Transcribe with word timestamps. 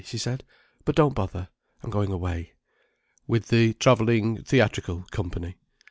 she 0.03 0.17
said. 0.17 0.43
"But 0.83 0.95
don't 0.95 1.13
bother. 1.13 1.49
I'm 1.83 1.91
going 1.91 2.11
away." 2.11 2.53
"With 3.27 3.49
the 3.49 3.73
travelling 3.75 4.41
theatrical 4.41 5.03
company?" 5.11 5.57